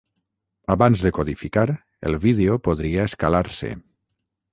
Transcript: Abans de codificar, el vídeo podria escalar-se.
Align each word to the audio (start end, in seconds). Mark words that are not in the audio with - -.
Abans 0.75 1.03
de 1.07 1.11
codificar, 1.17 1.65
el 2.11 2.17
vídeo 2.23 2.57
podria 2.69 3.05
escalar-se. 3.11 3.71